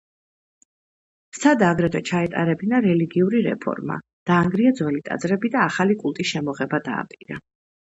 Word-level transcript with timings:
სცადა 1.37 1.67
აგრეთვე 1.73 2.01
ჩაეტარებინა 2.11 2.79
რელიგიური 2.87 3.43
რეფორმა, 3.49 3.99
დაანგრია 4.33 4.73
ძველი 4.81 5.05
ტაძრები 5.11 5.55
და 5.59 5.63
ახალი 5.69 6.01
კულტის 6.03 6.35
შემოღება 6.35 6.83
დააპირა. 6.91 7.41